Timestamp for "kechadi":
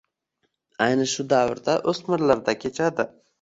2.65-3.07